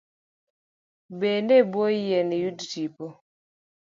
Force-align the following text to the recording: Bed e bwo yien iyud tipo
Bed 1.19 1.47
e 1.59 1.61
bwo 1.71 1.85
yien 2.03 2.29
iyud 2.37 2.59
tipo 2.71 3.05